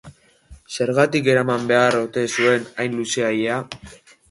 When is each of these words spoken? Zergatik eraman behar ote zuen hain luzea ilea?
Zergatik 0.77 1.29
eraman 1.33 1.69
behar 1.73 1.99
ote 1.99 2.25
zuen 2.37 2.67
hain 2.85 2.99
luzea 3.03 3.31
ilea? 3.39 3.63